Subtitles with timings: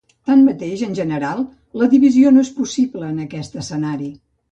[0.27, 1.43] Tanmateix, en general,
[1.81, 4.09] la divisió no és possible en aquest escenari.